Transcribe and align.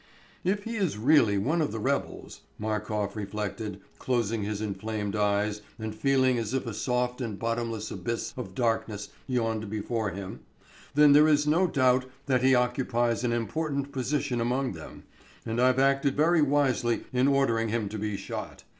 "If 0.43 0.63
he 0.63 0.77
is 0.77 0.97
really 0.97 1.37
one 1.37 1.61
of 1.61 1.71
the 1.71 1.77
rebels," 1.79 2.41
Markof 2.59 3.15
reflected, 3.15 3.79
closing 3.99 4.41
his 4.41 4.59
inflamed 4.59 5.15
eyes, 5.15 5.61
and 5.77 5.93
feeling 5.93 6.39
as 6.39 6.55
if 6.55 6.65
a 6.65 6.73
soft 6.73 7.21
and 7.21 7.37
bottomless 7.37 7.91
abyss 7.91 8.33
of 8.35 8.55
darkness 8.55 9.09
yawned 9.27 9.69
before 9.69 10.09
him, 10.09 10.39
"then 10.95 11.11
there 11.11 11.27
is 11.27 11.45
no 11.45 11.67
doubt 11.67 12.05
that 12.25 12.41
he 12.41 12.55
occupies 12.55 13.23
an 13.23 13.31
important 13.31 13.91
position 13.91 14.41
among 14.41 14.71
them, 14.71 15.03
and 15.45 15.61
I've 15.61 15.77
acted 15.77 16.17
very 16.17 16.41
wisely 16.41 17.01
in 17.13 17.27
ordering 17.27 17.69
him 17.69 17.87
to 17.89 17.99
be 17.99 18.17
shot. 18.17 18.63